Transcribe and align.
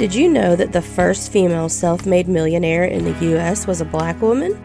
Did 0.00 0.14
you 0.14 0.30
know 0.30 0.56
that 0.56 0.72
the 0.72 0.80
first 0.80 1.30
female 1.30 1.68
self 1.68 2.06
made 2.06 2.26
millionaire 2.26 2.84
in 2.84 3.04
the 3.04 3.26
U.S. 3.32 3.66
was 3.66 3.82
a 3.82 3.84
black 3.84 4.18
woman? 4.22 4.58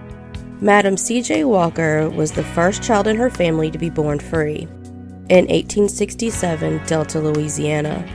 Madam 0.62 0.96
C.J. 0.96 1.44
Walker 1.44 2.10
was 2.10 2.32
the 2.32 2.42
first 2.42 2.82
child 2.82 3.06
in 3.06 3.18
her 3.18 3.30
family 3.30 3.70
to 3.70 3.78
be 3.78 3.90
born 3.90 4.18
free 4.18 4.62
in 5.28 5.44
1867, 5.48 6.86
Delta, 6.86 7.20
Louisiana. 7.20 8.08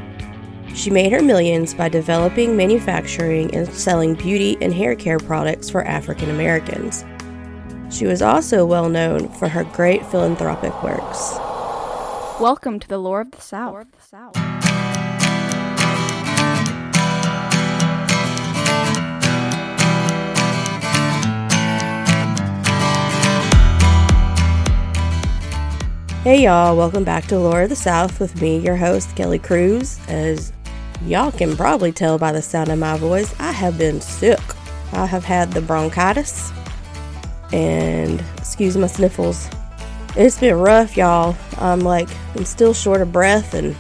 She 0.75 0.89
made 0.89 1.13
her 1.13 1.21
millions 1.21 1.75
by 1.75 1.91
developing, 1.91 2.57
manufacturing, 2.57 3.55
and 3.55 3.69
selling 3.69 4.15
beauty 4.15 4.57
and 4.63 4.73
hair 4.73 4.97
care 4.97 5.19
products 5.19 5.69
for 5.69 5.85
African 5.85 6.31
Americans. 6.31 7.05
She 7.95 8.07
was 8.07 8.23
also 8.23 8.65
well 8.65 8.89
known 8.89 9.29
for 9.35 9.47
her 9.47 9.65
great 9.65 10.07
philanthropic 10.07 10.83
works. 10.83 11.35
Welcome 12.41 12.81
to 12.81 12.89
the 12.89 12.97
Lore 12.97 13.21
of 13.21 13.33
the 13.33 13.43
South. 13.43 14.70
Hey 26.23 26.45
y'all, 26.45 26.77
welcome 26.77 27.03
back 27.03 27.25
to 27.27 27.39
Lore 27.39 27.63
of 27.63 27.71
the 27.71 27.75
South 27.75 28.21
with 28.21 28.41
me, 28.43 28.59
your 28.59 28.77
host, 28.77 29.17
Kelly 29.17 29.39
Cruz. 29.39 29.99
As 30.07 30.53
y'all 31.05 31.33
can 31.33 31.57
probably 31.57 31.93
tell 31.93 32.19
by 32.19 32.31
the 32.31 32.43
sound 32.43 32.71
of 32.71 32.79
my 32.79 32.97
voice, 32.99 33.35
I 33.41 33.51
have 33.53 33.79
been 33.79 34.01
sick. 34.01 34.39
I 34.93 35.07
have 35.07 35.25
had 35.25 35.51
the 35.53 35.61
bronchitis 35.61 36.53
and 37.53 38.23
excuse 38.37 38.77
my 38.77 38.87
sniffles. 38.87 39.49
It's 40.15 40.39
been 40.39 40.57
rough, 40.57 40.97
y'all. 40.97 41.37
I'm 41.59 41.81
like, 41.81 42.09
I'm 42.37 42.45
still 42.45 42.75
short 42.75 43.01
of 43.01 43.11
breath 43.11 43.55
and 43.55 43.75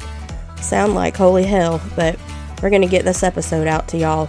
sound 0.60 0.94
like 0.94 1.16
holy 1.16 1.44
hell, 1.44 1.80
but 1.94 2.18
we're 2.62 2.70
gonna 2.70 2.88
get 2.88 3.04
this 3.04 3.22
episode 3.22 3.66
out 3.66 3.86
to 3.88 3.98
y'all. 3.98 4.28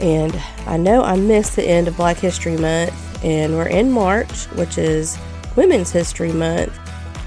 And 0.00 0.38
I 0.66 0.76
know 0.76 1.02
I 1.02 1.16
missed 1.16 1.56
the 1.56 1.66
end 1.66 1.88
of 1.88 1.96
Black 1.96 2.18
History 2.18 2.56
Month, 2.56 3.24
and 3.24 3.54
we're 3.54 3.68
in 3.68 3.90
March, 3.90 4.44
which 4.50 4.78
is 4.78 5.18
Women's 5.56 5.90
History 5.90 6.32
Month. 6.32 6.78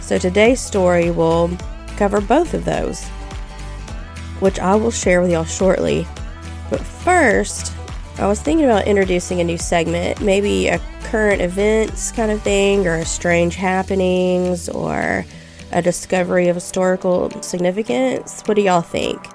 So 0.01 0.17
today's 0.17 0.61
story 0.61 1.11
will 1.11 1.49
cover 1.97 2.21
both 2.21 2.53
of 2.53 2.65
those, 2.65 3.07
which 4.39 4.59
I 4.59 4.75
will 4.75 4.91
share 4.91 5.21
with 5.21 5.31
y'all 5.31 5.45
shortly. 5.45 6.07
But 6.69 6.81
first, 6.81 7.73
I 8.17 8.27
was 8.27 8.41
thinking 8.41 8.65
about 8.65 8.85
introducing 8.85 9.39
a 9.41 9.43
new 9.43 9.57
segment, 9.57 10.21
maybe 10.21 10.67
a 10.67 10.79
current 11.03 11.41
events 11.41 12.11
kind 12.11 12.31
of 12.31 12.41
thing, 12.41 12.85
or 12.85 12.95
a 12.95 13.05
strange 13.05 13.55
happenings, 13.55 14.69
or 14.69 15.25
a 15.71 15.81
discovery 15.81 16.47
of 16.49 16.55
historical 16.55 17.31
significance. 17.41 18.41
What 18.45 18.55
do 18.55 18.61
y'all 18.61 18.81
think? 18.81 19.27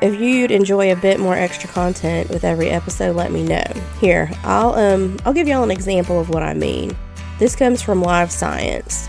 If 0.00 0.20
you'd 0.20 0.52
enjoy 0.52 0.92
a 0.92 0.96
bit 0.96 1.18
more 1.18 1.34
extra 1.34 1.68
content 1.68 2.30
with 2.30 2.44
every 2.44 2.70
episode, 2.70 3.16
let 3.16 3.32
me 3.32 3.42
know. 3.42 3.64
Here, 4.00 4.30
I'll 4.44 4.74
um 4.74 5.18
I'll 5.24 5.32
give 5.32 5.48
y'all 5.48 5.64
an 5.64 5.72
example 5.72 6.20
of 6.20 6.28
what 6.28 6.44
I 6.44 6.54
mean. 6.54 6.96
This 7.40 7.56
comes 7.56 7.82
from 7.82 8.00
Live 8.00 8.30
Science. 8.30 9.08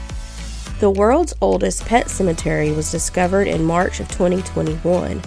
The 0.79 0.89
world's 0.89 1.35
oldest 1.41 1.85
pet 1.85 2.09
cemetery 2.09 2.71
was 2.71 2.89
discovered 2.89 3.47
in 3.47 3.63
March 3.63 3.99
of 3.99 4.07
2021 4.07 5.19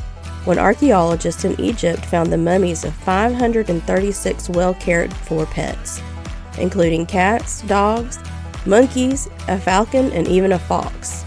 when 0.47 0.59
archaeologists 0.59 1.45
in 1.45 1.61
Egypt 1.61 2.05
found 2.07 2.33
the 2.33 2.39
mummies 2.39 2.83
of 2.85 2.93
536 2.95 4.49
well 4.49 4.75
cared 4.75 5.15
for 5.15 5.47
pets, 5.47 6.03
including 6.59 7.07
cats, 7.07 7.63
dogs, 7.63 8.19
monkeys, 8.67 9.29
a 9.47 9.61
falcon, 9.61 10.11
and 10.11 10.27
even 10.27 10.51
a 10.51 10.59
fox. 10.59 11.25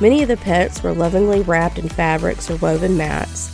Many 0.00 0.22
of 0.22 0.28
the 0.28 0.38
pets 0.38 0.82
were 0.82 0.94
lovingly 0.94 1.42
wrapped 1.42 1.78
in 1.78 1.90
fabrics 1.90 2.50
or 2.50 2.56
woven 2.56 2.96
mats. 2.96 3.53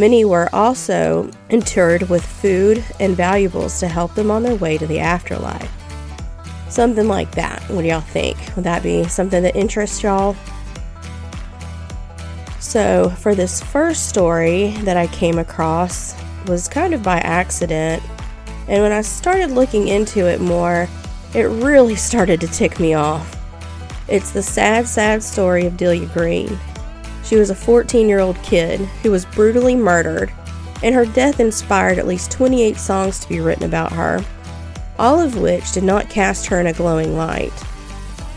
Many 0.00 0.24
were 0.24 0.48
also 0.54 1.30
interred 1.50 2.08
with 2.08 2.24
food 2.24 2.82
and 2.98 3.14
valuables 3.14 3.78
to 3.80 3.86
help 3.86 4.14
them 4.14 4.30
on 4.30 4.42
their 4.42 4.54
way 4.54 4.78
to 4.78 4.86
the 4.86 4.98
afterlife. 4.98 5.70
Something 6.70 7.06
like 7.06 7.30
that. 7.32 7.60
What 7.64 7.82
do 7.82 7.88
y'all 7.88 8.00
think? 8.00 8.38
Would 8.56 8.64
that 8.64 8.82
be 8.82 9.06
something 9.08 9.42
that 9.42 9.54
interests 9.54 10.02
y'all? 10.02 10.36
So, 12.60 13.10
for 13.18 13.34
this 13.34 13.60
first 13.60 14.08
story 14.08 14.70
that 14.84 14.96
I 14.96 15.06
came 15.08 15.38
across 15.38 16.16
was 16.46 16.66
kind 16.66 16.94
of 16.94 17.02
by 17.02 17.18
accident, 17.18 18.02
and 18.68 18.82
when 18.82 18.92
I 18.92 19.02
started 19.02 19.50
looking 19.50 19.88
into 19.88 20.26
it 20.26 20.40
more, 20.40 20.88
it 21.34 21.42
really 21.42 21.94
started 22.10 22.40
to 22.40 22.46
tick 22.46 22.80
me 22.80 22.94
off. 22.94 23.36
It's 24.08 24.30
the 24.30 24.42
sad, 24.42 24.88
sad 24.88 25.22
story 25.22 25.66
of 25.66 25.76
Delia 25.76 26.06
Green. 26.06 26.58
She 27.30 27.36
was 27.36 27.48
a 27.48 27.54
14 27.54 28.10
year 28.10 28.20
old 28.20 28.36
kid 28.42 28.80
who 29.02 29.10
was 29.10 29.24
brutally 29.24 29.74
murdered, 29.74 30.30
and 30.82 30.94
her 30.94 31.06
death 31.06 31.40
inspired 31.40 31.98
at 31.98 32.06
least 32.06 32.30
28 32.30 32.76
songs 32.76 33.20
to 33.20 33.28
be 33.30 33.40
written 33.40 33.64
about 33.64 33.92
her 33.92 34.22
all 35.00 35.18
of 35.18 35.38
which 35.38 35.72
did 35.72 35.82
not 35.82 36.10
cast 36.10 36.44
her 36.46 36.60
in 36.60 36.66
a 36.66 36.74
glowing 36.74 37.16
light. 37.16 37.52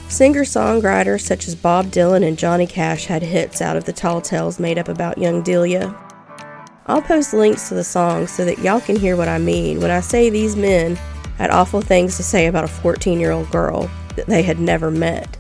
Singer 0.08 0.44
songwriters 0.44 1.20
such 1.20 1.46
as 1.46 1.56
Bob 1.56 1.88
Dylan 1.88 2.26
and 2.26 2.40
Johnny 2.40 2.66
Cash 2.66 3.06
had 3.06 3.22
hits 3.22 3.62
out 3.62 3.76
of 3.76 3.84
the 3.84 3.92
tall 3.92 4.22
tales 4.22 4.62
made 4.62 4.78
up 4.78 4.88
about 4.88 5.18
young 5.18 5.42
Delia. 5.42 5.94
I'll 6.88 7.02
post 7.02 7.34
links 7.34 7.68
to 7.68 7.76
the 7.76 7.84
songs 7.84 8.32
so 8.32 8.46
that 8.46 8.60
y'all 8.60 8.80
can 8.80 8.96
hear 8.96 9.18
what 9.18 9.28
I 9.28 9.40
mean 9.40 9.82
when 9.82 9.92
I 9.92 10.00
say 10.00 10.30
these 10.30 10.56
men 10.56 10.96
had 11.38 11.50
awful 11.50 11.82
things 11.82 12.16
to 12.16 12.24
say 12.24 12.48
about 12.48 12.64
a 12.64 12.70
14 12.70 13.20
year 13.20 13.32
old 13.32 13.52
girl 13.52 13.92
that 14.16 14.28
they 14.28 14.42
had 14.42 14.60
never 14.60 14.90
met. 14.90 15.38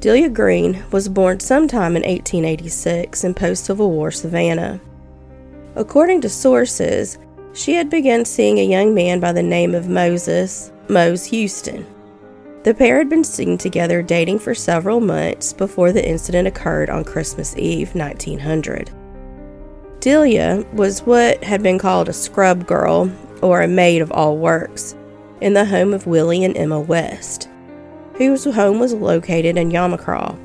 Delia 0.00 0.30
Green 0.30 0.82
was 0.92 1.10
born 1.10 1.40
sometime 1.40 1.94
in 1.94 2.02
1886 2.02 3.22
in 3.22 3.34
post 3.34 3.66
Civil 3.66 3.90
War 3.90 4.10
Savannah. 4.10 4.80
According 5.76 6.22
to 6.22 6.28
sources, 6.30 7.18
she 7.52 7.74
had 7.74 7.90
begun 7.90 8.24
seeing 8.24 8.58
a 8.58 8.64
young 8.64 8.94
man 8.94 9.20
by 9.20 9.32
the 9.32 9.42
name 9.42 9.74
of 9.74 9.88
Moses, 9.88 10.72
Mose 10.88 11.26
Houston. 11.26 11.84
The 12.62 12.72
pair 12.72 12.96
had 12.96 13.10
been 13.10 13.24
seen 13.24 13.58
together 13.58 14.00
dating 14.00 14.38
for 14.38 14.54
several 14.54 15.00
months 15.00 15.52
before 15.52 15.92
the 15.92 16.08
incident 16.08 16.48
occurred 16.48 16.88
on 16.88 17.04
Christmas 17.04 17.54
Eve, 17.58 17.94
1900. 17.94 18.90
Delia 20.00 20.64
was 20.72 21.02
what 21.02 21.44
had 21.44 21.62
been 21.62 21.78
called 21.78 22.08
a 22.08 22.14
scrub 22.14 22.66
girl, 22.66 23.12
or 23.42 23.60
a 23.60 23.68
maid 23.68 24.00
of 24.00 24.10
all 24.12 24.38
works, 24.38 24.96
in 25.42 25.52
the 25.52 25.66
home 25.66 25.92
of 25.92 26.06
Willie 26.06 26.42
and 26.42 26.56
Emma 26.56 26.80
West, 26.80 27.49
whose 28.26 28.44
home 28.44 28.78
was 28.78 28.92
located 28.92 29.56
in 29.56 29.70
Yamacraw. 29.70 30.38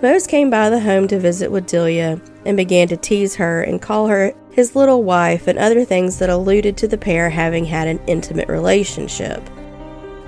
Mose 0.00 0.26
came 0.26 0.48
by 0.48 0.70
the 0.70 0.80
home 0.80 1.06
to 1.08 1.18
visit 1.18 1.50
with 1.50 1.66
Delia 1.66 2.18
and 2.46 2.56
began 2.56 2.88
to 2.88 2.96
tease 2.96 3.34
her 3.34 3.62
and 3.62 3.82
call 3.82 4.08
her 4.08 4.32
his 4.50 4.74
little 4.74 5.02
wife 5.02 5.46
and 5.46 5.58
other 5.58 5.84
things 5.84 6.18
that 6.18 6.30
alluded 6.30 6.78
to 6.78 6.88
the 6.88 6.96
pair 6.96 7.28
having 7.28 7.66
had 7.66 7.88
an 7.88 8.00
intimate 8.06 8.48
relationship. 8.48 9.42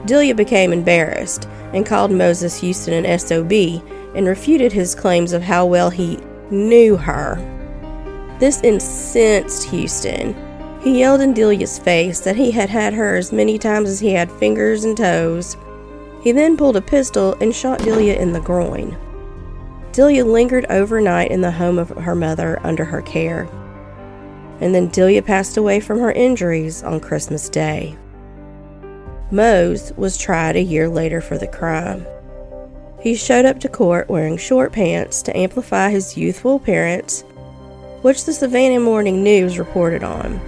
Delia 0.05 0.35
became 0.35 0.71
embarrassed 0.71 1.49
and 1.73 1.87
called 1.87 2.11
Moses 2.11 2.61
Houston 2.61 2.93
an 2.93 3.19
SOB 3.19 3.53
and 4.15 4.27
refuted 4.27 4.73
his 4.73 4.95
claims 4.95 5.33
of 5.33 5.43
how 5.43 5.65
well 5.65 5.89
he 5.89 6.19
knew 6.51 6.99
her. 6.99 7.37
This 8.39 8.61
incensed 8.61 9.65
Houston. 9.71 10.35
He 10.83 10.99
yelled 10.99 11.23
in 11.23 11.33
Delia's 11.33 11.79
face 11.79 12.21
that 12.21 12.37
he 12.37 12.51
had 12.51 12.69
had 12.69 12.93
her 12.93 13.17
as 13.17 13.33
many 13.33 13.59
times 13.59 13.89
as 13.89 14.01
he 14.01 14.11
had 14.11 14.31
fingers 14.31 14.85
and 14.85 14.95
toes. 14.95 15.57
He 16.27 16.33
then 16.33 16.57
pulled 16.57 16.75
a 16.75 16.81
pistol 16.81 17.37
and 17.41 17.55
shot 17.55 17.85
Delia 17.85 18.15
in 18.21 18.33
the 18.33 18.41
groin. 18.41 18.99
Delia 19.93 20.25
lingered 20.25 20.67
overnight 20.69 21.31
in 21.31 21.41
the 21.41 21.53
home 21.53 21.79
of 21.79 21.91
her 21.91 22.17
mother 22.17 22.59
under 22.67 22.85
her 22.85 23.01
care. 23.01 23.49
And 24.61 24.75
then 24.75 24.89
Delia 24.89 25.23
passed 25.23 25.57
away 25.57 25.79
from 25.79 26.01
her 26.01 26.11
injuries 26.11 26.83
on 26.83 26.99
Christmas 26.99 27.49
Day. 27.49 27.97
Mose 29.31 29.93
was 29.93 30.19
tried 30.19 30.57
a 30.57 30.61
year 30.61 30.89
later 30.89 31.21
for 31.21 31.39
the 31.39 31.47
crime. 31.47 32.05
He 33.01 33.15
showed 33.15 33.45
up 33.45 33.61
to 33.61 33.69
court 33.69 34.09
wearing 34.09 34.37
short 34.37 34.73
pants 34.73 35.23
to 35.23 35.37
amplify 35.37 35.91
his 35.91 36.17
youthful 36.17 36.57
appearance, 36.57 37.23
which 38.03 38.25
the 38.25 38.33
Savannah 38.33 38.81
Morning 38.81 39.23
News 39.23 39.61
reported 39.61 40.03
on. 40.03 40.41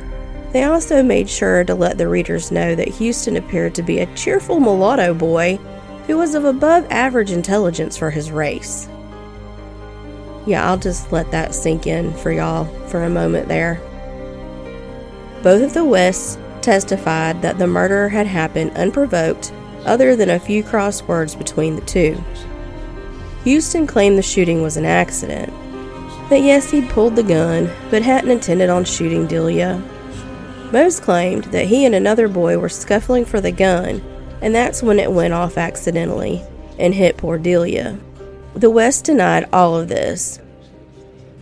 They 0.52 0.64
also 0.64 1.02
made 1.02 1.28
sure 1.28 1.64
to 1.64 1.74
let 1.74 1.98
the 1.98 2.08
readers 2.08 2.50
know 2.50 2.74
that 2.74 2.88
Houston 2.88 3.36
appeared 3.36 3.74
to 3.74 3.82
be 3.82 3.98
a 3.98 4.14
cheerful 4.14 4.60
mulatto 4.60 5.14
boy 5.14 5.56
who 6.06 6.16
was 6.16 6.34
of 6.34 6.44
above 6.44 6.86
average 6.90 7.30
intelligence 7.30 7.96
for 7.96 8.10
his 8.10 8.30
race 8.30 8.88
yeah, 10.48 10.66
I'll 10.66 10.78
just 10.78 11.12
let 11.12 11.30
that 11.30 11.54
sink 11.54 11.86
in 11.86 12.14
for 12.14 12.32
y'all 12.32 12.64
for 12.86 13.04
a 13.04 13.10
moment 13.10 13.48
there. 13.48 13.82
Both 15.42 15.62
of 15.62 15.74
the 15.74 15.84
Wests 15.84 16.38
testified 16.62 17.42
that 17.42 17.58
the 17.58 17.66
murder 17.66 18.08
had 18.08 18.26
happened 18.26 18.70
unprovoked, 18.72 19.52
other 19.84 20.16
than 20.16 20.30
a 20.30 20.40
few 20.40 20.64
cross 20.64 21.02
words 21.02 21.34
between 21.34 21.76
the 21.76 21.82
two. 21.82 22.18
Houston 23.44 23.86
claimed 23.86 24.16
the 24.16 24.22
shooting 24.22 24.62
was 24.62 24.78
an 24.78 24.86
accident, 24.86 25.52
that 26.30 26.40
yes, 26.40 26.70
he'd 26.70 26.88
pulled 26.88 27.14
the 27.14 27.22
gun, 27.22 27.70
but 27.90 28.02
hadn't 28.02 28.30
intended 28.30 28.70
on 28.70 28.84
shooting 28.84 29.26
Delia. 29.26 29.82
Mose 30.70 31.00
claimed 31.00 31.44
that 31.44 31.66
he 31.66 31.86
and 31.86 31.94
another 31.94 32.28
boy 32.28 32.58
were 32.58 32.68
scuffling 32.68 33.24
for 33.24 33.40
the 33.40 33.50
gun, 33.50 34.02
and 34.42 34.54
that's 34.54 34.82
when 34.82 34.98
it 34.98 35.10
went 35.10 35.32
off 35.32 35.56
accidentally 35.56 36.42
and 36.78 36.94
hit 36.94 37.16
poor 37.16 37.38
Delia. 37.38 37.98
the 38.54 38.70
West 38.70 39.04
denied 39.04 39.48
all 39.52 39.76
of 39.76 39.88
this. 39.88 40.40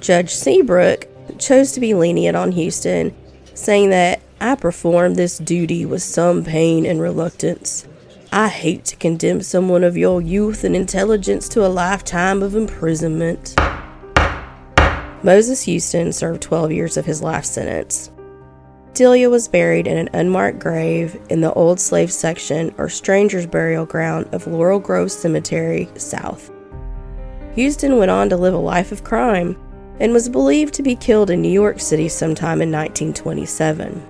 Judge 0.01 0.31
Seabrook 0.31 1.09
chose 1.39 1.73
to 1.73 1.81
be 1.81 1.95
lenient 1.95 2.37
on 2.37 2.53
Houston, 2.53 3.15
saying 3.55 3.91
that 3.91 4.21
I 4.41 4.55
performed 4.55 5.17
this 5.17 5.39
duty 5.39 5.87
with 5.87 6.03
some 6.03 6.45
pain 6.45 6.87
and 6.87 7.01
reluctance. 7.01 7.87
I 8.31 8.49
hate 8.49 8.85
to 8.87 8.97
condemn 8.97 9.43
someone 9.43 9.83
of 9.83 9.97
your 9.97 10.21
youth 10.21 10.63
and 10.63 10.77
intelligence 10.77 11.49
to 11.51 11.67
a 11.67 11.69
lifetime 11.69 12.43
of 12.43 12.55
imprisonment. 12.55 13.55
Moses 15.23 15.63
Houston 15.63 16.13
served 16.13 16.43
12 16.43 16.73
years 16.73 16.97
of 16.97 17.07
his 17.07 17.23
life 17.23 17.45
sentence. 17.45 18.11
Delia 18.97 19.29
was 19.29 19.47
buried 19.47 19.87
in 19.87 19.99
an 19.99 20.09
unmarked 20.15 20.59
grave 20.59 21.21
in 21.29 21.43
the 21.43 21.53
old 21.53 21.79
slave 21.79 22.11
section 22.11 22.75
or 22.79 22.89
stranger's 22.89 23.45
burial 23.45 23.85
ground 23.85 24.27
of 24.33 24.47
Laurel 24.47 24.79
Grove 24.79 25.13
Cemetery, 25.13 25.87
South. 25.97 26.51
Houston 27.57 27.99
went 27.99 28.11
on 28.11 28.31
to 28.31 28.39
live 28.39 28.55
a 28.55 28.57
life 28.57 28.93
of 28.93 29.05
crime 29.05 29.55
and 30.01 30.15
was 30.15 30.31
believed 30.31 30.73
to 30.73 30.83
be 30.83 30.97
killed 30.97 31.29
in 31.29 31.43
New 31.43 31.51
York 31.51 31.79
City 31.79 32.09
sometime 32.09 32.63
in 32.63 32.73
1927. 32.73 34.03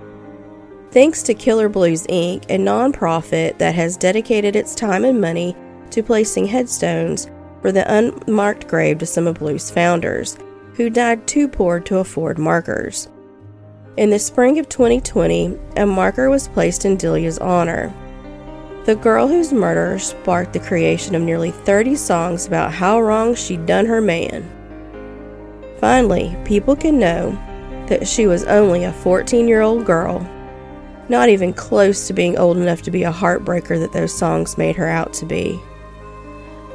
Thanks 0.91 1.21
to 1.23 1.33
Killer 1.33 1.67
Blues 1.67 2.07
Inc., 2.07 2.45
a 2.45 2.57
nonprofit 2.57 3.57
that 3.57 3.75
has 3.75 3.97
dedicated 3.97 4.55
its 4.55 4.73
time 4.73 5.03
and 5.03 5.19
money 5.19 5.53
to 5.89 6.01
placing 6.01 6.45
headstones 6.45 7.29
for 7.61 7.73
the 7.73 7.93
unmarked 7.93 8.69
grave 8.69 8.99
to 8.99 9.05
some 9.05 9.27
of 9.27 9.39
Blues 9.39 9.69
founders, 9.69 10.37
who 10.75 10.89
died 10.89 11.27
too 11.27 11.49
poor 11.49 11.81
to 11.81 11.97
afford 11.97 12.37
markers. 12.37 13.09
In 13.97 14.11
the 14.11 14.19
spring 14.19 14.59
of 14.59 14.69
2020, 14.69 15.57
a 15.75 15.83
marker 15.87 16.29
was 16.29 16.47
placed 16.47 16.85
in 16.85 16.97
Delia's 16.97 17.39
honor. 17.39 17.91
The 18.85 18.95
girl 18.95 19.27
whose 19.27 19.51
murder 19.51 19.97
sparked 19.97 20.53
the 20.53 20.59
creation 20.59 21.15
of 21.15 21.23
nearly 21.23 21.49
30 21.49 21.95
songs 21.95 22.45
about 22.45 22.71
how 22.71 23.01
wrong 23.01 23.33
she'd 23.33 23.65
done 23.65 23.87
her 23.87 23.99
man. 23.99 24.47
Finally, 25.79 26.37
people 26.45 26.75
can 26.75 26.99
know 26.99 27.31
that 27.87 28.07
she 28.07 28.27
was 28.27 28.43
only 28.43 28.83
a 28.83 28.93
14 28.93 29.47
year 29.47 29.61
old 29.61 29.83
girl, 29.83 30.19
not 31.09 31.29
even 31.29 31.51
close 31.51 32.05
to 32.05 32.13
being 32.13 32.37
old 32.37 32.57
enough 32.57 32.83
to 32.83 32.91
be 32.91 33.01
a 33.01 33.11
heartbreaker 33.11 33.79
that 33.79 33.93
those 33.93 34.15
songs 34.15 34.59
made 34.59 34.75
her 34.75 34.87
out 34.87 35.11
to 35.13 35.25
be. 35.25 35.59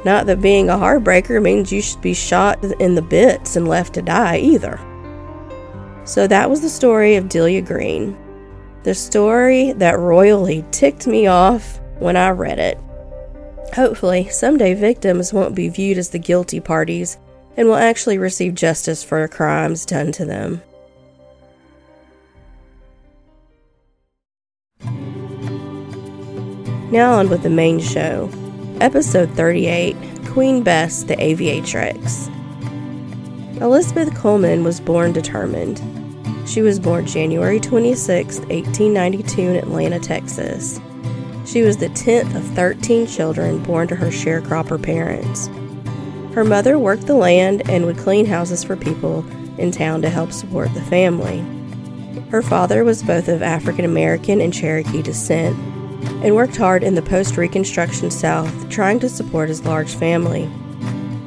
Not 0.03 0.25
that 0.25 0.41
being 0.41 0.69
a 0.69 0.73
heartbreaker 0.73 1.41
means 1.41 1.71
you 1.71 1.81
should 1.81 2.01
be 2.01 2.13
shot 2.13 2.61
in 2.81 2.95
the 2.95 3.01
bits 3.01 3.55
and 3.55 3.65
left 3.65 3.93
to 3.93 4.01
die 4.01 4.39
either. 4.39 4.77
So 6.05 6.27
that 6.27 6.49
was 6.49 6.61
the 6.61 6.69
story 6.69 7.15
of 7.15 7.29
Delia 7.29 7.61
Green. 7.61 8.17
The 8.83 8.93
story 8.93 9.71
that 9.73 9.97
royally 9.97 10.65
ticked 10.71 11.07
me 11.07 11.27
off 11.27 11.79
when 11.99 12.17
I 12.17 12.31
read 12.31 12.59
it. 12.59 12.77
Hopefully, 13.73 14.27
someday 14.29 14.73
victims 14.73 15.33
won't 15.33 15.55
be 15.55 15.69
viewed 15.69 15.97
as 15.97 16.09
the 16.09 16.19
guilty 16.19 16.59
parties 16.59 17.17
and 17.55 17.67
will 17.67 17.75
actually 17.75 18.17
receive 18.17 18.53
justice 18.53 19.03
for 19.03 19.27
crimes 19.27 19.85
done 19.85 20.11
to 20.11 20.25
them. 20.25 20.61
Now 26.91 27.13
on 27.13 27.29
with 27.29 27.41
the 27.41 27.49
main 27.49 27.79
show. 27.79 28.29
Episode 28.81 29.31
38 29.31 29.95
Queen 30.27 30.61
Bess 30.61 31.03
the 31.03 31.15
Aviatrix. 31.15 32.29
Elizabeth 33.61 34.13
Coleman 34.15 34.63
was 34.63 34.79
born 34.79 35.13
determined. 35.13 35.81
She 36.45 36.61
was 36.61 36.79
born 36.79 37.05
January 37.05 37.59
26, 37.59 38.39
1892, 38.39 39.41
in 39.41 39.55
Atlanta, 39.55 39.99
Texas. 39.99 40.79
She 41.45 41.61
was 41.61 41.77
the 41.77 41.89
10th 41.89 42.35
of 42.35 42.43
13 42.55 43.07
children 43.07 43.63
born 43.63 43.87
to 43.87 43.95
her 43.95 44.07
sharecropper 44.07 44.81
parents. 44.81 45.49
Her 46.33 46.43
mother 46.43 46.79
worked 46.79 47.07
the 47.07 47.15
land 47.15 47.69
and 47.69 47.85
would 47.85 47.97
clean 47.97 48.25
houses 48.25 48.63
for 48.63 48.75
people 48.75 49.25
in 49.57 49.71
town 49.71 50.01
to 50.01 50.09
help 50.09 50.31
support 50.31 50.73
the 50.73 50.81
family. 50.81 51.39
Her 52.29 52.41
father 52.41 52.83
was 52.83 53.03
both 53.03 53.27
of 53.27 53.41
African 53.41 53.85
American 53.85 54.41
and 54.41 54.53
Cherokee 54.53 55.01
descent 55.01 55.55
and 56.23 56.35
worked 56.35 56.57
hard 56.57 56.83
in 56.83 56.95
the 56.95 57.01
post 57.01 57.37
Reconstruction 57.37 58.09
South 58.11 58.69
trying 58.69 58.99
to 58.99 59.09
support 59.09 59.49
his 59.49 59.63
large 59.65 59.95
family. 59.95 60.43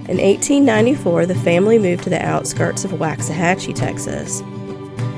In 0.08 0.18
1894, 0.18 1.26
the 1.26 1.34
family 1.36 1.78
moved 1.78 2.04
to 2.04 2.10
the 2.10 2.24
outskirts 2.24 2.84
of 2.84 2.92
Waxahachie, 2.92 3.74
Texas, 3.74 4.42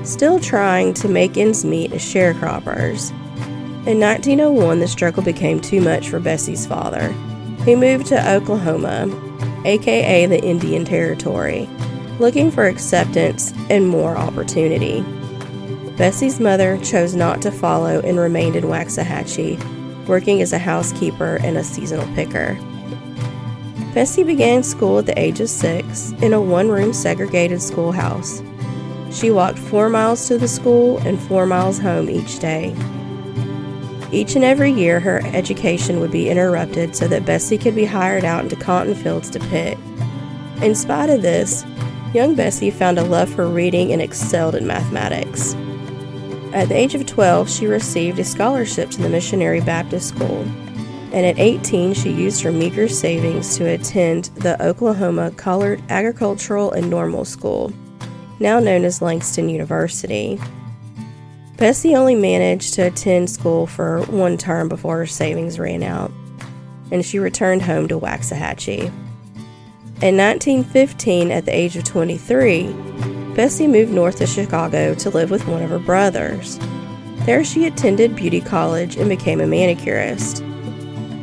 still 0.04 0.38
trying 0.38 0.94
to 0.94 1.08
make 1.08 1.36
ends 1.36 1.64
meet 1.64 1.92
as 1.92 2.02
sharecroppers. 2.02 3.10
In 3.86 4.00
1901, 4.00 4.80
the 4.80 4.88
struggle 4.88 5.22
became 5.22 5.60
too 5.60 5.80
much 5.80 6.08
for 6.08 6.20
Bessie's 6.20 6.66
father. 6.66 7.12
He 7.64 7.74
moved 7.74 8.06
to 8.06 8.30
Oklahoma, 8.30 9.08
aka 9.64 10.26
the 10.26 10.42
Indian 10.42 10.84
Territory, 10.84 11.68
looking 12.18 12.50
for 12.50 12.66
acceptance 12.66 13.52
and 13.70 13.88
more 13.88 14.16
opportunity. 14.16 15.02
Bessie's 15.96 16.38
mother 16.38 16.78
chose 16.78 17.14
not 17.14 17.42
to 17.42 17.50
follow 17.50 18.00
and 18.00 18.18
remained 18.18 18.56
in 18.56 18.64
Waxahachie, 18.64 20.06
working 20.06 20.40
as 20.40 20.52
a 20.52 20.58
housekeeper 20.58 21.38
and 21.42 21.56
a 21.56 21.64
seasonal 21.64 22.06
picker. 22.14 22.58
Bessie 23.94 24.22
began 24.22 24.62
school 24.62 24.98
at 24.98 25.06
the 25.06 25.18
age 25.18 25.40
of 25.40 25.48
six 25.48 26.12
in 26.22 26.32
a 26.32 26.40
one 26.40 26.68
room 26.68 26.92
segregated 26.92 27.60
schoolhouse. 27.60 28.42
She 29.10 29.30
walked 29.30 29.58
four 29.58 29.88
miles 29.88 30.26
to 30.28 30.38
the 30.38 30.48
school 30.48 30.98
and 30.98 31.20
four 31.20 31.46
miles 31.46 31.78
home 31.78 32.10
each 32.10 32.38
day. 32.38 32.74
Each 34.10 34.36
and 34.36 34.44
every 34.44 34.72
year, 34.72 35.00
her 35.00 35.20
education 35.26 36.00
would 36.00 36.10
be 36.10 36.30
interrupted 36.30 36.96
so 36.96 37.08
that 37.08 37.26
Bessie 37.26 37.58
could 37.58 37.74
be 37.74 37.84
hired 37.84 38.24
out 38.24 38.44
into 38.44 38.56
cotton 38.56 38.94
fields 38.94 39.30
to 39.30 39.40
pick. 39.40 39.78
In 40.62 40.74
spite 40.74 41.10
of 41.10 41.22
this, 41.22 41.64
young 42.14 42.34
Bessie 42.34 42.70
found 42.70 42.98
a 42.98 43.04
love 43.04 43.28
for 43.28 43.46
reading 43.46 43.92
and 43.92 44.00
excelled 44.00 44.54
in 44.54 44.66
mathematics. 44.66 45.54
At 46.54 46.68
the 46.68 46.76
age 46.76 46.94
of 46.94 47.04
12, 47.06 47.50
she 47.50 47.66
received 47.66 48.18
a 48.18 48.24
scholarship 48.24 48.90
to 48.90 49.02
the 49.02 49.10
Missionary 49.10 49.60
Baptist 49.60 50.08
School 50.08 50.46
and 51.12 51.24
at 51.24 51.38
18, 51.38 51.94
she 51.94 52.10
used 52.10 52.42
her 52.42 52.52
meager 52.52 52.86
savings 52.86 53.56
to 53.56 53.64
attend 53.64 54.26
the 54.36 54.62
Oklahoma 54.62 55.30
Colored 55.32 55.82
Agricultural 55.88 56.72
and 56.72 56.90
Normal 56.90 57.24
School, 57.24 57.72
now 58.40 58.60
known 58.60 58.84
as 58.84 59.02
Langston 59.02 59.48
University. 59.48 60.40
Bessie 61.56 61.96
only 61.96 62.14
managed 62.14 62.74
to 62.74 62.82
attend 62.82 63.30
school 63.30 63.66
for 63.66 64.02
one 64.02 64.38
term 64.38 64.68
before 64.68 64.98
her 64.98 65.06
savings 65.06 65.58
ran 65.58 65.82
out, 65.82 66.12
and 66.92 67.04
she 67.04 67.18
returned 67.18 67.62
home 67.62 67.88
to 67.88 67.98
Waxahachie. 67.98 68.92
In 70.00 70.16
1915, 70.16 71.32
at 71.32 71.44
the 71.44 71.54
age 71.54 71.76
of 71.76 71.82
23, 71.82 72.72
Bessie 73.34 73.66
moved 73.66 73.92
north 73.92 74.18
to 74.18 74.26
Chicago 74.26 74.94
to 74.94 75.10
live 75.10 75.30
with 75.30 75.48
one 75.48 75.62
of 75.62 75.70
her 75.70 75.80
brothers. 75.80 76.60
There, 77.26 77.42
she 77.42 77.66
attended 77.66 78.14
beauty 78.14 78.40
college 78.40 78.96
and 78.96 79.08
became 79.08 79.40
a 79.40 79.46
manicurist. 79.46 80.38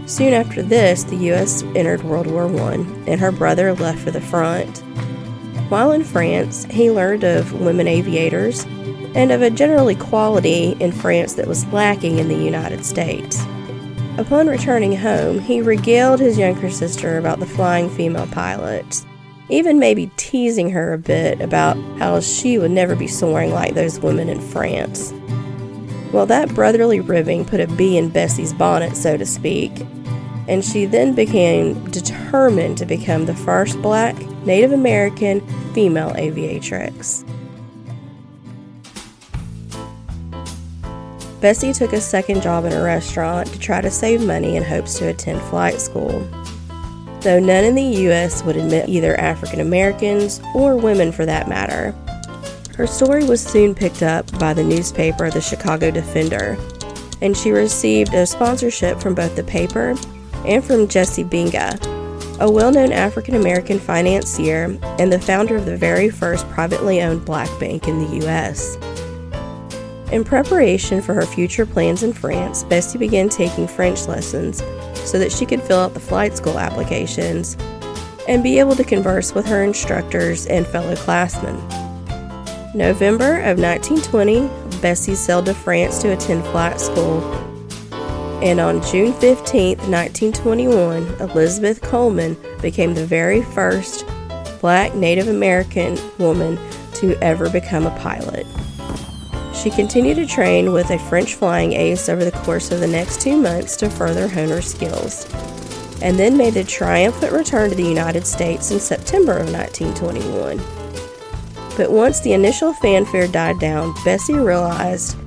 Soon 0.07 0.33
after 0.33 0.61
this, 0.61 1.05
the 1.05 1.15
U.S. 1.15 1.63
entered 1.75 2.03
World 2.03 2.27
War 2.27 2.45
I, 2.45 2.73
and 3.07 3.19
her 3.19 3.31
brother 3.31 3.73
left 3.73 3.99
for 3.99 4.11
the 4.11 4.21
front. 4.21 4.83
While 5.69 5.93
in 5.93 6.03
France, 6.03 6.65
he 6.65 6.91
learned 6.91 7.23
of 7.23 7.51
women 7.59 7.87
aviators 7.87 8.65
and 9.15 9.31
of 9.31 9.41
a 9.41 9.49
general 9.49 9.87
equality 9.87 10.77
in 10.79 10.91
France 10.91 11.33
that 11.33 11.47
was 11.47 11.65
lacking 11.67 12.19
in 12.19 12.27
the 12.27 12.35
United 12.35 12.85
States. 12.85 13.43
Upon 14.19 14.47
returning 14.47 14.95
home, 14.95 15.39
he 15.39 15.61
regaled 15.61 16.19
his 16.19 16.37
younger 16.37 16.69
sister 16.69 17.17
about 17.17 17.39
the 17.39 17.47
flying 17.47 17.89
female 17.89 18.27
pilots, 18.27 19.07
even 19.49 19.79
maybe 19.79 20.11
teasing 20.17 20.69
her 20.69 20.93
a 20.93 20.99
bit 20.99 21.41
about 21.41 21.77
how 21.97 22.19
she 22.19 22.59
would 22.59 22.71
never 22.71 22.95
be 22.95 23.07
soaring 23.07 23.51
like 23.51 23.73
those 23.73 23.99
women 23.99 24.29
in 24.29 24.39
France. 24.39 25.13
Well, 26.13 26.27
that 26.27 26.53
brotherly 26.53 26.99
ribbing 26.99 27.45
put 27.45 27.59
a 27.59 27.67
bee 27.67 27.97
in 27.97 28.09
Bessie's 28.09 28.53
bonnet, 28.53 28.95
so 28.95 29.17
to 29.17 29.25
speak, 29.25 29.71
and 30.47 30.63
she 30.63 30.85
then 30.85 31.15
became 31.15 31.89
determined 31.89 32.77
to 32.77 32.85
become 32.85 33.25
the 33.25 33.35
first 33.35 33.81
black 33.81 34.15
Native 34.45 34.71
American 34.71 35.41
female 35.73 36.11
aviatrix. 36.11 37.23
Bessie 41.41 41.73
took 41.73 41.93
a 41.93 42.01
second 42.01 42.41
job 42.41 42.65
in 42.65 42.73
a 42.73 42.81
restaurant 42.81 43.47
to 43.47 43.59
try 43.59 43.81
to 43.81 43.91
save 43.91 44.25
money 44.25 44.55
in 44.55 44.63
hopes 44.63 44.97
to 44.97 45.07
attend 45.09 45.41
flight 45.43 45.79
school. 45.79 46.27
Though 47.21 47.39
none 47.39 47.63
in 47.63 47.75
the 47.75 47.83
U.S. 47.83 48.43
would 48.43 48.55
admit 48.55 48.89
either 48.89 49.19
African 49.19 49.59
Americans 49.59 50.41
or 50.53 50.75
women 50.75 51.11
for 51.11 51.25
that 51.25 51.49
matter, 51.49 51.91
her 52.77 52.85
story 52.85 53.23
was 53.23 53.43
soon 53.43 53.73
picked 53.73 54.03
up 54.03 54.37
by 54.37 54.53
the 54.53 54.63
newspaper 54.63 55.29
The 55.29 55.41
Chicago 55.41 55.91
Defender, 55.91 56.57
and 57.21 57.35
she 57.35 57.51
received 57.51 58.13
a 58.13 58.25
sponsorship 58.25 58.99
from 58.99 59.15
both 59.15 59.35
the 59.35 59.43
paper 59.43 59.95
and 60.45 60.63
from 60.63 60.87
Jesse 60.87 61.23
Binga, 61.23 61.94
a 62.39 62.51
well 62.51 62.71
known 62.71 62.91
African 62.91 63.35
American 63.35 63.79
financier 63.79 64.77
and 64.99 65.11
the 65.11 65.19
founder 65.19 65.55
of 65.55 65.65
the 65.65 65.77
very 65.77 66.09
first 66.09 66.47
privately 66.49 67.01
owned 67.01 67.25
black 67.25 67.49
bank 67.59 67.87
in 67.87 67.99
the 67.99 68.25
U.S. 68.25 68.77
In 70.11 70.23
preparation 70.23 71.01
for 71.01 71.13
her 71.13 71.25
future 71.25 71.65
plans 71.65 72.03
in 72.03 72.13
France, 72.13 72.63
Bessie 72.63 72.97
began 72.97 73.29
taking 73.29 73.67
French 73.67 74.07
lessons 74.07 74.63
so 75.09 75.17
that 75.19 75.31
she 75.31 75.45
could 75.45 75.61
fill 75.61 75.79
out 75.79 75.93
the 75.93 75.99
flight 75.99 76.35
school 76.35 76.59
applications 76.59 77.57
and 78.27 78.43
be 78.43 78.59
able 78.59 78.75
to 78.75 78.83
converse 78.83 79.33
with 79.33 79.45
her 79.45 79.63
instructors 79.63 80.45
and 80.47 80.65
fellow 80.67 80.95
classmen. 80.95 81.55
November 82.75 83.39
of 83.39 83.57
1920, 83.57 84.49
Bessie 84.81 85.15
sailed 85.15 85.45
to 85.45 85.53
France 85.53 86.01
to 86.01 86.11
attend 86.11 86.43
flight 86.45 86.79
school. 86.79 87.44
And 88.43 88.59
on 88.59 88.83
June 88.83 89.13
15, 89.13 89.77
1921, 89.77 91.03
Elizabeth 91.21 91.81
Coleman 91.81 92.37
became 92.61 92.93
the 92.93 93.05
very 93.05 93.41
first 93.41 94.05
black 94.61 94.93
Native 94.93 95.27
American 95.27 95.97
woman 96.17 96.59
to 96.95 97.17
ever 97.23 97.49
become 97.49 97.85
a 97.85 97.97
pilot. 97.99 98.45
She 99.53 99.69
continued 99.69 100.15
to 100.15 100.27
train 100.27 100.73
with 100.73 100.91
a 100.91 100.99
French 100.99 101.35
flying 101.35 101.73
ace 101.73 102.09
over 102.09 102.23
the 102.23 102.31
course 102.31 102.71
of 102.71 102.81
the 102.81 102.87
next 102.87 103.21
two 103.21 103.37
months 103.37 103.75
to 103.77 103.89
further 103.89 104.27
hone 104.27 104.49
her 104.49 104.61
skills, 104.61 105.25
and 106.01 106.19
then 106.19 106.37
made 106.37 106.53
the 106.53 106.63
triumphant 106.63 107.31
return 107.31 107.69
to 107.69 107.75
the 107.75 107.83
United 107.83 108.27
States 108.27 108.69
in 108.69 108.79
September 108.79 109.37
of 109.37 109.51
1921. 109.51 110.57
But 111.77 111.91
once 111.91 112.19
the 112.19 112.33
initial 112.33 112.73
fanfare 112.73 113.27
died 113.27 113.59
down, 113.59 113.95
Bessie 114.03 114.33
realized 114.33 115.17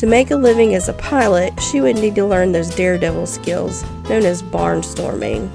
to 0.00 0.06
make 0.06 0.30
a 0.30 0.36
living 0.36 0.74
as 0.74 0.88
a 0.88 0.94
pilot, 0.94 1.52
she 1.60 1.82
would 1.82 1.96
need 1.96 2.14
to 2.14 2.24
learn 2.24 2.52
those 2.52 2.74
daredevil 2.74 3.26
skills 3.26 3.84
known 4.08 4.24
as 4.24 4.42
barnstorming. 4.42 5.46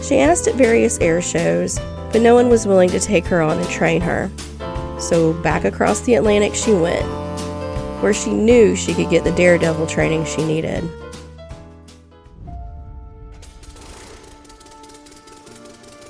She 0.00 0.18
asked 0.18 0.46
at 0.46 0.54
various 0.54 0.96
air 1.00 1.20
shows, 1.20 1.76
but 2.12 2.22
no 2.22 2.36
one 2.36 2.48
was 2.48 2.68
willing 2.68 2.88
to 2.90 3.00
take 3.00 3.26
her 3.26 3.42
on 3.42 3.58
and 3.58 3.68
train 3.68 4.00
her. 4.00 4.30
So 5.00 5.32
back 5.42 5.64
across 5.64 6.02
the 6.02 6.14
Atlantic 6.14 6.54
she 6.54 6.72
went, 6.72 7.04
where 8.00 8.14
she 8.14 8.32
knew 8.32 8.76
she 8.76 8.94
could 8.94 9.10
get 9.10 9.24
the 9.24 9.32
daredevil 9.32 9.88
training 9.88 10.24
she 10.24 10.44
needed. 10.44 10.88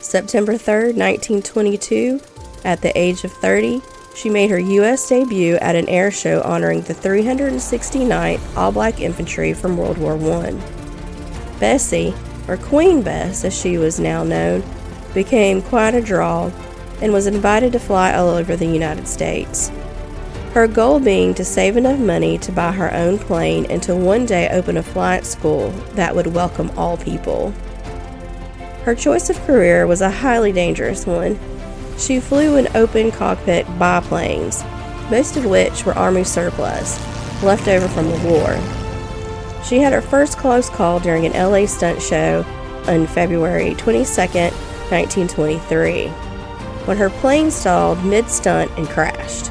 September 0.00 0.52
3rd, 0.52 0.98
1922, 0.98 2.20
at 2.66 2.82
the 2.82 2.92
age 2.94 3.24
of 3.24 3.32
30, 3.32 3.80
she 4.14 4.30
made 4.30 4.50
her 4.50 4.58
U.S. 4.58 5.08
debut 5.08 5.56
at 5.56 5.76
an 5.76 5.88
air 5.88 6.10
show 6.10 6.42
honoring 6.42 6.82
the 6.82 6.94
369th 6.94 8.56
All 8.56 8.72
Black 8.72 9.00
Infantry 9.00 9.52
from 9.52 9.76
World 9.76 9.98
War 9.98 10.14
I. 10.14 10.52
Bessie, 11.58 12.14
or 12.48 12.56
Queen 12.56 13.02
Bess 13.02 13.44
as 13.44 13.58
she 13.58 13.78
was 13.78 14.00
now 14.00 14.24
known, 14.24 14.62
became 15.14 15.62
quite 15.62 15.94
a 15.94 16.00
draw 16.00 16.50
and 17.00 17.12
was 17.12 17.26
invited 17.26 17.72
to 17.72 17.78
fly 17.78 18.14
all 18.14 18.28
over 18.28 18.56
the 18.56 18.66
United 18.66 19.08
States. 19.08 19.70
Her 20.52 20.68
goal 20.68 21.00
being 21.00 21.32
to 21.34 21.44
save 21.44 21.76
enough 21.76 21.98
money 21.98 22.36
to 22.38 22.52
buy 22.52 22.72
her 22.72 22.92
own 22.92 23.18
plane 23.18 23.64
and 23.70 23.82
to 23.84 23.96
one 23.96 24.26
day 24.26 24.48
open 24.50 24.76
a 24.76 24.82
flight 24.82 25.24
school 25.24 25.70
that 25.94 26.14
would 26.14 26.26
welcome 26.26 26.70
all 26.76 26.98
people. 26.98 27.52
Her 28.84 28.94
choice 28.94 29.30
of 29.30 29.40
career 29.46 29.86
was 29.86 30.00
a 30.00 30.10
highly 30.10 30.52
dangerous 30.52 31.06
one 31.06 31.38
she 31.98 32.20
flew 32.20 32.56
in 32.56 32.68
open 32.76 33.10
cockpit 33.10 33.66
biplanes, 33.78 34.62
most 35.10 35.36
of 35.36 35.44
which 35.44 35.84
were 35.84 35.94
Army 35.94 36.24
surplus, 36.24 36.98
left 37.42 37.68
over 37.68 37.88
from 37.88 38.08
the 38.08 38.28
war. 38.28 38.58
She 39.64 39.78
had 39.78 39.92
her 39.92 40.02
first 40.02 40.38
close 40.38 40.68
call 40.68 41.00
during 41.00 41.26
an 41.26 41.32
LA 41.32 41.66
stunt 41.66 42.02
show 42.02 42.44
on 42.86 43.06
February 43.06 43.74
22, 43.74 44.20
1923, 44.90 46.08
when 46.86 46.96
her 46.96 47.10
plane 47.10 47.50
stalled 47.50 48.04
mid 48.04 48.28
stunt 48.28 48.70
and 48.76 48.88
crashed. 48.88 49.50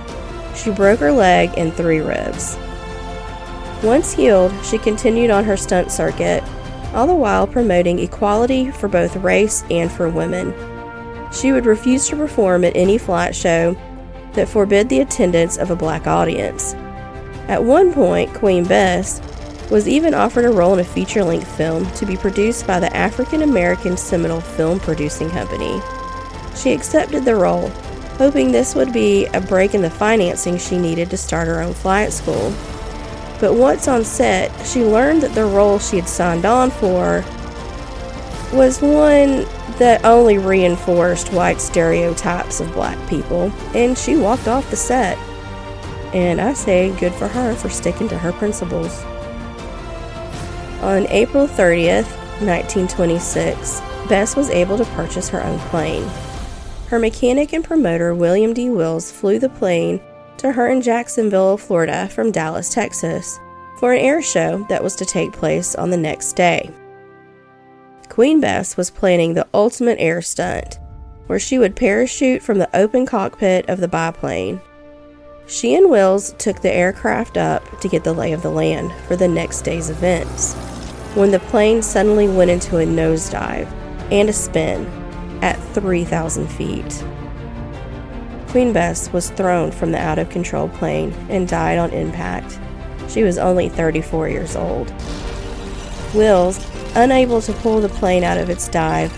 She 0.55 0.71
broke 0.71 0.99
her 0.99 1.11
leg 1.11 1.51
and 1.57 1.73
three 1.73 2.01
ribs. 2.01 2.57
Once 3.83 4.13
healed, 4.13 4.53
she 4.63 4.77
continued 4.77 5.31
on 5.31 5.43
her 5.43 5.57
stunt 5.57 5.91
circuit, 5.91 6.43
all 6.93 7.07
the 7.07 7.15
while 7.15 7.47
promoting 7.47 7.99
equality 7.99 8.69
for 8.69 8.87
both 8.87 9.15
race 9.15 9.63
and 9.71 9.91
for 9.91 10.09
women. 10.09 10.53
She 11.31 11.51
would 11.51 11.65
refuse 11.65 12.07
to 12.07 12.15
perform 12.15 12.63
at 12.65 12.75
any 12.75 12.97
flight 12.97 13.35
show 13.35 13.75
that 14.33 14.49
forbid 14.49 14.89
the 14.89 14.99
attendance 14.99 15.57
of 15.57 15.71
a 15.71 15.75
black 15.75 16.07
audience. 16.07 16.73
At 17.47 17.63
one 17.63 17.93
point, 17.93 18.33
Queen 18.33 18.63
Bess 18.63 19.21
was 19.69 19.87
even 19.87 20.13
offered 20.13 20.45
a 20.45 20.51
role 20.51 20.73
in 20.73 20.79
a 20.79 20.83
feature 20.83 21.23
length 21.23 21.55
film 21.55 21.89
to 21.91 22.05
be 22.05 22.17
produced 22.17 22.67
by 22.67 22.79
the 22.79 22.95
African 22.95 23.41
American 23.41 23.95
Seminole 23.95 24.41
Film 24.41 24.79
Producing 24.79 25.29
Company. 25.29 25.81
She 26.55 26.73
accepted 26.73 27.23
the 27.23 27.35
role, 27.35 27.69
hoping 28.17 28.51
this 28.51 28.75
would 28.75 28.91
be 28.91 29.25
a 29.27 29.39
break 29.39 29.73
in 29.73 29.81
the 29.81 29.89
financing 29.89 30.57
she 30.57 30.77
needed 30.77 31.09
to 31.09 31.17
start 31.17 31.47
her 31.47 31.61
own 31.61 31.73
flight 31.73 32.11
school. 32.11 32.53
But 33.39 33.55
once 33.55 33.87
on 33.87 34.03
set, 34.03 34.51
she 34.65 34.83
learned 34.83 35.23
that 35.23 35.33
the 35.33 35.45
role 35.45 35.79
she 35.79 35.95
had 35.95 36.07
signed 36.07 36.45
on 36.45 36.69
for 36.69 37.23
was 38.53 38.81
one 38.81 39.47
that 39.77 40.05
only 40.05 40.37
reinforced 40.37 41.31
white 41.33 41.61
stereotypes 41.61 42.59
of 42.59 42.73
black 42.73 42.97
people, 43.09 43.51
and 43.73 43.97
she 43.97 44.17
walked 44.17 44.47
off 44.47 44.69
the 44.69 44.75
set. 44.75 45.17
And 46.13 46.41
I 46.41 46.53
say 46.53 46.95
good 46.99 47.13
for 47.13 47.27
her 47.27 47.55
for 47.55 47.69
sticking 47.69 48.09
to 48.09 48.17
her 48.17 48.31
principles. 48.33 49.03
On 50.81 51.07
April 51.07 51.47
30th, 51.47 52.09
1926, 52.41 53.81
Bess 54.09 54.35
was 54.35 54.49
able 54.49 54.77
to 54.77 54.85
purchase 54.85 55.29
her 55.29 55.43
own 55.43 55.59
plane. 55.69 56.09
Her 56.87 56.99
mechanic 56.99 57.53
and 57.53 57.63
promoter, 57.63 58.13
William 58.13 58.53
D. 58.53 58.69
Wills, 58.69 59.11
flew 59.11 59.39
the 59.39 59.47
plane 59.47 60.01
to 60.37 60.51
her 60.51 60.67
in 60.67 60.81
Jacksonville, 60.81 61.55
Florida 61.57 62.09
from 62.09 62.31
Dallas, 62.31 62.73
Texas, 62.73 63.39
for 63.77 63.93
an 63.93 63.99
air 63.99 64.21
show 64.21 64.65
that 64.69 64.83
was 64.83 64.95
to 64.97 65.05
take 65.05 65.31
place 65.31 65.75
on 65.75 65.91
the 65.91 65.97
next 65.97 66.33
day. 66.33 66.69
Queen 68.11 68.41
Bess 68.41 68.75
was 68.75 68.89
planning 68.89 69.35
the 69.35 69.47
ultimate 69.53 69.97
air 69.97 70.21
stunt, 70.21 70.79
where 71.27 71.39
she 71.39 71.57
would 71.57 71.77
parachute 71.77 72.41
from 72.41 72.57
the 72.57 72.69
open 72.77 73.05
cockpit 73.05 73.69
of 73.69 73.79
the 73.79 73.87
biplane. 73.87 74.59
She 75.47 75.75
and 75.75 75.89
Wills 75.89 76.33
took 76.33 76.59
the 76.59 76.73
aircraft 76.73 77.37
up 77.37 77.79
to 77.79 77.87
get 77.87 78.03
the 78.03 78.11
lay 78.11 78.33
of 78.33 78.41
the 78.41 78.51
land 78.51 78.91
for 79.07 79.15
the 79.15 79.29
next 79.29 79.61
day's 79.61 79.89
events, 79.89 80.55
when 81.15 81.31
the 81.31 81.39
plane 81.39 81.81
suddenly 81.81 82.27
went 82.27 82.51
into 82.51 82.79
a 82.79 82.85
nosedive 82.85 83.71
and 84.11 84.27
a 84.27 84.33
spin 84.33 84.85
at 85.41 85.57
3,000 85.73 86.49
feet. 86.49 87.05
Queen 88.49 88.73
Bess 88.73 89.09
was 89.13 89.29
thrown 89.29 89.71
from 89.71 89.93
the 89.93 89.99
out 89.99 90.19
of 90.19 90.29
control 90.29 90.67
plane 90.67 91.13
and 91.29 91.47
died 91.47 91.77
on 91.77 91.91
impact. 91.91 92.59
She 93.07 93.23
was 93.23 93.37
only 93.37 93.69
34 93.69 94.27
years 94.27 94.57
old. 94.57 94.93
Wills 96.13 96.59
unable 96.95 97.41
to 97.41 97.53
pull 97.53 97.79
the 97.79 97.89
plane 97.89 98.23
out 98.23 98.37
of 98.37 98.49
its 98.49 98.67
dive, 98.67 99.11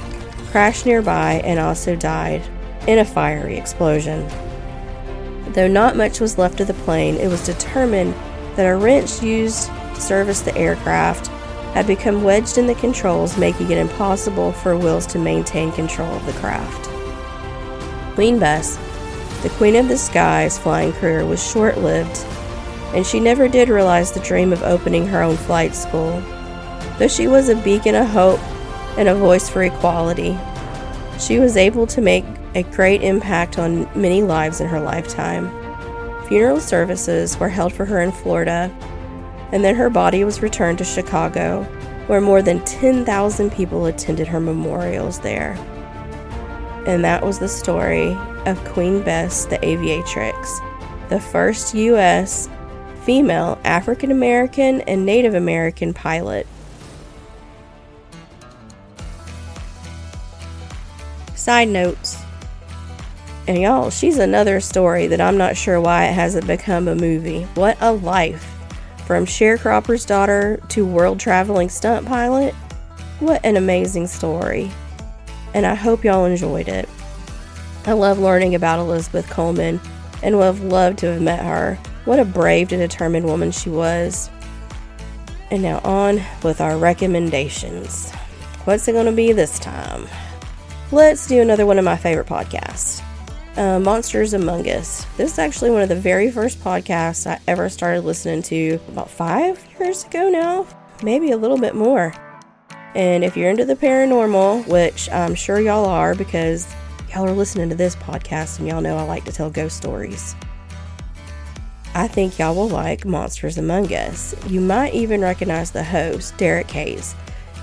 crashed 0.51 0.86
nearby 0.86 1.42
and 1.44 1.60
also 1.60 1.96
died 1.96 2.42
in 2.88 3.00
a 3.00 3.06
fiery 3.06 3.58
explosion. 3.58 4.27
Though 5.53 5.68
not 5.68 5.96
much 5.96 6.20
was 6.20 6.38
left 6.38 6.60
of 6.60 6.68
the 6.68 6.74
plane, 6.74 7.15
it 7.15 7.27
was 7.27 7.46
determined 7.46 8.13
that 8.56 8.70
a 8.70 8.75
wrench 8.75 9.22
used 9.22 9.68
to 9.68 10.01
service 10.01 10.42
the 10.42 10.56
aircraft 10.56 11.27
had 11.74 11.88
become 11.88 12.24
wedged 12.24 12.60
in 12.60 12.68
the 12.68 12.75
controls, 12.75 13.38
making 13.38 13.72
it 13.72 13.80
impossible 13.80 14.51
for 14.51 14.77
Wills 14.77 15.08
to 15.08 15.18
maintain 15.18 15.72
control 15.72 16.12
of 16.15 16.25
the 16.27 16.34
craft. 16.34 16.89
Queen 18.13 18.38
Bess, 18.38 18.77
the 19.42 19.50
Queen 19.50 19.75
of 19.75 19.88
the 19.88 19.98
Skies 19.98 20.60
flying 20.60 20.94
career, 20.94 21.25
was 21.25 21.44
short 21.44 21.80
lived, 21.80 22.18
and 22.94 23.06
she 23.06 23.20
never 23.20 23.48
did 23.48 23.70
realize 23.70 24.12
the 24.12 24.20
dream 24.20 24.53
of 24.53 24.62
opening 24.62 25.08
her 25.08 25.24
own 25.24 25.36
flight 25.36 25.74
school 25.74 26.22
Though 27.00 27.07
she 27.07 27.27
was 27.27 27.50
a 27.50 27.55
beacon 27.55 27.95
of 27.95 28.07
hope 28.07 28.39
and 28.97 29.09
a 29.09 29.15
voice 29.15 29.50
for 29.50 29.63
equality, 29.63 30.38
she 31.19 31.39
was 31.39 31.57
able 31.57 31.88
to 31.88 32.01
make 32.01 32.25
a 32.55 32.63
great 32.63 33.01
impact 33.01 33.57
on 33.57 33.89
many 34.00 34.21
lives 34.21 34.62
in 34.62 34.67
her 34.67 34.79
lifetime. 34.79 35.50
Funeral 36.27 36.59
services 36.59 37.38
were 37.39 37.50
held 37.50 37.73
for 37.73 37.85
her 37.85 38.01
in 38.01 38.12
Florida, 38.12 38.71
and 39.51 39.63
then 39.63 39.75
her 39.75 39.89
body 39.89 40.23
was 40.23 40.41
returned 40.41 40.77
to 40.77 40.83
Chicago, 40.83 41.63
where 42.07 42.21
more 42.21 42.41
than 42.41 42.63
10,000 42.65 43.51
people 43.51 43.85
attended 43.85 44.27
her 44.27 44.39
memorials 44.39 45.19
there. 45.19 45.53
And 46.85 47.03
that 47.03 47.23
was 47.25 47.39
the 47.39 47.47
story 47.47 48.17
of 48.45 48.63
Queen 48.65 49.01
Bess 49.01 49.45
the 49.45 49.57
Aviatrix, 49.59 51.09
the 51.09 51.19
first 51.19 51.73
U.S. 51.73 52.50
female 53.03 53.57
African 53.63 54.12
American 54.12 54.81
and 54.81 55.05
Native 55.05 55.33
American 55.33 55.93
pilot. 55.93 56.45
Side 61.43 61.67
notes. 61.67 62.23
And 63.50 63.57
y'all, 63.62 63.89
she's 63.89 64.17
another 64.17 64.62
story 64.62 65.07
that 65.07 65.19
I'm 65.19 65.35
not 65.35 65.57
sure 65.57 65.81
why 65.81 66.05
it 66.05 66.13
hasn't 66.13 66.47
become 66.47 66.88
a 66.88 66.95
movie. 66.95 67.43
What 67.55 67.75
a 67.81 67.91
life. 67.91 68.50
From 69.05 69.25
sharecropper's 69.25 70.05
daughter 70.05 70.62
to 70.69 70.85
world 70.85 71.19
traveling 71.19 71.67
stunt 71.67 72.07
pilot. 72.07 72.53
What 73.19 73.43
an 73.43 73.57
amazing 73.57 74.07
story. 74.07 74.71
And 75.53 75.65
I 75.65 75.75
hope 75.75 76.05
y'all 76.05 76.23
enjoyed 76.23 76.69
it. 76.69 76.88
I 77.85 77.91
love 77.91 78.19
learning 78.19 78.55
about 78.55 78.79
Elizabeth 78.79 79.29
Coleman 79.29 79.81
and 80.21 80.38
would 80.38 80.45
have 80.45 80.63
loved 80.63 81.00
to 81.00 81.07
have 81.07 81.21
met 81.21 81.43
her. 81.43 81.77
What 82.05 82.21
a 82.21 82.25
brave 82.25 82.71
and 82.71 82.79
determined 82.79 83.25
woman 83.25 83.51
she 83.51 83.69
was. 83.69 84.29
And 85.51 85.62
now 85.62 85.79
on 85.79 86.21
with 86.41 86.62
our 86.62 86.77
recommendations. 86.77 88.12
What's 88.63 88.88
it 88.88 88.93
going 88.93 89.07
to 89.07 89.12
be 89.12 89.33
this 89.33 89.59
time? 89.59 90.07
Let's 90.93 91.25
do 91.25 91.41
another 91.41 91.65
one 91.65 91.79
of 91.79 91.85
my 91.85 91.97
favorite 91.97 92.27
podcasts 92.27 93.01
uh, 93.57 93.79
Monsters 93.79 94.33
Among 94.33 94.67
Us. 94.69 95.05
This 95.17 95.33
is 95.33 95.39
actually 95.39 95.71
one 95.71 95.81
of 95.81 95.89
the 95.89 95.95
very 95.95 96.29
first 96.29 96.59
podcasts 96.59 97.25
I 97.25 97.39
ever 97.47 97.67
started 97.67 98.01
listening 98.01 98.43
to 98.43 98.79
about 98.88 99.09
five 99.09 99.63
years 99.79 100.05
ago 100.05 100.29
now, 100.29 100.67
maybe 101.01 101.31
a 101.31 101.38
little 101.38 101.57
bit 101.57 101.73
more. 101.73 102.13
And 102.93 103.23
if 103.23 103.35
you're 103.35 103.50
into 103.50 103.65
the 103.65 103.75
paranormal, 103.75 104.67
which 104.67 105.09
I'm 105.12 105.33
sure 105.33 105.59
y'all 105.59 105.85
are 105.85 106.13
because 106.13 106.71
y'all 107.12 107.27
are 107.27 107.31
listening 107.31 107.69
to 107.69 107.75
this 107.75 107.95
podcast 107.95 108.59
and 108.59 108.67
y'all 108.67 108.81
know 108.81 108.95
I 108.95 109.03
like 109.03 109.25
to 109.25 109.31
tell 109.31 109.50
ghost 109.50 109.77
stories. 109.77 110.35
I 111.95 112.07
think 112.07 112.38
y'all 112.38 112.55
will 112.55 112.69
like 112.69 113.03
Monsters 113.03 113.57
Among 113.57 113.91
Us. 113.91 114.35
You 114.47 114.62
might 114.62 114.93
even 114.93 115.21
recognize 115.21 115.71
the 115.71 115.83
host, 115.83 116.38
Derek 116.38 116.69
Hayes. 116.69 117.15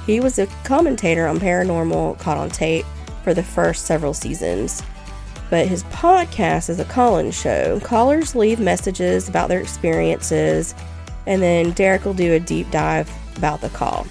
He 0.05 0.19
was 0.19 0.41
a 0.41 0.49
commentator 0.65 1.29
on 1.29 1.39
Paranormal 1.39 2.19
Caught 2.19 2.39
on 2.39 2.51
Tape 2.51 2.87
for 3.23 3.35
the 3.35 3.43
first 3.43 3.87
several 3.87 4.15
seasons. 4.15 4.83
But 5.51 5.67
his 5.67 5.83
podcast 5.85 6.71
is 6.71 6.79
a 6.79 6.85
call 6.85 7.19
in 7.19 7.31
show. 7.33 7.81
Callers 7.81 8.35
leave 8.35 8.61
messages 8.61 9.29
about 9.29 9.49
their 9.49 9.61
experiences, 9.61 10.75
and 11.27 11.43
then 11.43 11.73
Derek 11.73 12.05
will 12.05 12.15
do 12.15 12.35
a 12.35 12.41
deep 12.41 12.71
dive 12.71 13.11
about 13.37 13.61
the 13.61 13.69
call. 13.71 14.07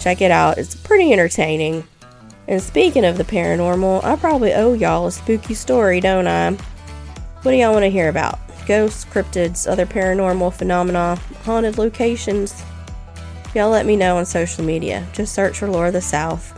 Check 0.00 0.22
it 0.22 0.30
out, 0.30 0.58
it's 0.58 0.74
pretty 0.74 1.12
entertaining. 1.12 1.84
And 2.46 2.62
speaking 2.62 3.04
of 3.04 3.18
the 3.18 3.24
paranormal, 3.24 4.02
I 4.04 4.16
probably 4.16 4.54
owe 4.54 4.72
y'all 4.72 5.06
a 5.06 5.12
spooky 5.12 5.52
story, 5.54 6.00
don't 6.00 6.26
I? 6.26 6.52
What 7.42 7.52
do 7.52 7.58
y'all 7.58 7.72
want 7.72 7.84
to 7.84 7.90
hear 7.90 8.08
about? 8.08 8.38
Ghosts, 8.66 9.04
cryptids, 9.04 9.70
other 9.70 9.84
paranormal 9.84 10.54
phenomena, 10.54 11.16
haunted 11.44 11.76
locations? 11.76 12.62
Y'all 13.54 13.70
let 13.70 13.86
me 13.86 13.96
know 13.96 14.16
on 14.16 14.24
social 14.24 14.64
media. 14.64 15.06
Just 15.12 15.34
search 15.34 15.58
for 15.58 15.68
Lore 15.68 15.88
of 15.88 15.92
the 15.92 16.00
South. 16.00 16.54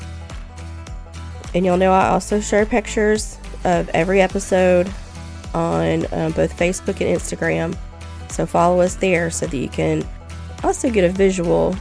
And 1.54 1.64
you'll 1.64 1.76
know 1.76 1.92
I 1.92 2.08
also 2.08 2.40
share 2.40 2.64
pictures 2.64 3.38
of 3.64 3.88
every 3.90 4.20
episode 4.20 4.92
on 5.54 6.06
um, 6.12 6.32
both 6.32 6.56
Facebook 6.56 7.00
and 7.00 7.18
Instagram. 7.18 7.76
So 8.30 8.46
follow 8.46 8.80
us 8.80 8.94
there 8.96 9.30
so 9.30 9.46
that 9.46 9.56
you 9.56 9.68
can 9.68 10.06
also 10.62 10.90
get 10.90 11.04
a 11.04 11.08
visual 11.08 11.74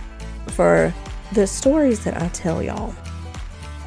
for 0.47 0.93
the 1.33 1.45
stories 1.45 2.03
that 2.03 2.19
I 2.21 2.27
tell 2.29 2.63
y'all. 2.63 2.93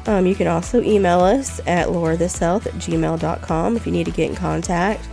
Um, 0.05 0.25
you 0.25 0.35
can 0.35 0.47
also 0.47 0.81
email 0.81 1.21
us 1.21 1.59
at 1.65 1.87
loreofthesouth 1.87 2.65
at 2.65 2.73
gmail.com 2.73 3.77
if 3.77 3.85
you 3.85 3.91
need 3.91 4.05
to 4.05 4.11
get 4.11 4.29
in 4.29 4.35
contact. 4.35 5.07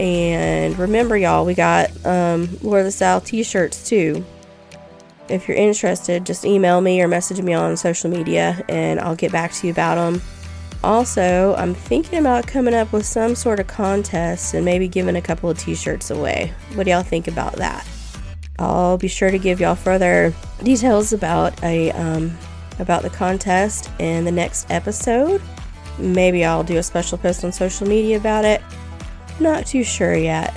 And 0.00 0.78
remember, 0.78 1.16
y'all, 1.16 1.44
we 1.44 1.54
got 1.54 1.90
um, 2.04 2.48
Lore 2.62 2.82
the 2.82 2.90
South 2.90 3.24
t 3.24 3.42
shirts 3.42 3.88
too. 3.88 4.24
If 5.28 5.48
you're 5.48 5.56
interested, 5.56 6.26
just 6.26 6.44
email 6.44 6.80
me 6.80 7.00
or 7.02 7.08
message 7.08 7.40
me 7.40 7.52
on 7.54 7.76
social 7.76 8.10
media 8.10 8.64
and 8.68 9.00
I'll 9.00 9.16
get 9.16 9.32
back 9.32 9.52
to 9.52 9.66
you 9.66 9.72
about 9.72 9.94
them. 9.94 10.20
Also, 10.84 11.54
I'm 11.56 11.74
thinking 11.74 12.18
about 12.18 12.46
coming 12.46 12.74
up 12.74 12.92
with 12.92 13.06
some 13.06 13.36
sort 13.36 13.60
of 13.60 13.68
contest 13.68 14.54
and 14.54 14.64
maybe 14.64 14.88
giving 14.88 15.14
a 15.14 15.22
couple 15.22 15.48
of 15.48 15.58
t 15.58 15.74
shirts 15.74 16.10
away. 16.10 16.52
What 16.74 16.84
do 16.84 16.90
y'all 16.90 17.04
think 17.04 17.28
about 17.28 17.54
that? 17.56 17.86
I'll 18.58 18.98
be 18.98 19.08
sure 19.08 19.30
to 19.30 19.38
give 19.38 19.60
y'all 19.60 19.76
further 19.76 20.34
details 20.62 21.12
about 21.12 21.62
a 21.62 21.92
um, 21.92 22.36
about 22.80 23.02
the 23.02 23.10
contest 23.10 23.90
in 24.00 24.24
the 24.24 24.32
next 24.32 24.70
episode. 24.70 25.40
Maybe 25.98 26.44
I'll 26.44 26.64
do 26.64 26.78
a 26.78 26.82
special 26.82 27.16
post 27.16 27.44
on 27.44 27.52
social 27.52 27.86
media 27.86 28.16
about 28.16 28.44
it. 28.44 28.60
Not 29.38 29.66
too 29.66 29.84
sure 29.84 30.14
yet. 30.14 30.54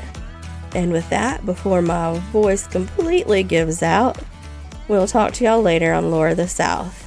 And 0.73 0.91
with 0.91 1.07
that, 1.09 1.45
before 1.45 1.81
my 1.81 2.17
voice 2.31 2.67
completely 2.67 3.43
gives 3.43 3.81
out, 3.83 4.17
we'll 4.87 5.07
talk 5.07 5.33
to 5.33 5.43
y'all 5.43 5.61
later 5.61 5.93
on 5.93 6.11
Lore 6.11 6.29
of 6.29 6.37
the 6.37 6.47
South. 6.47 7.04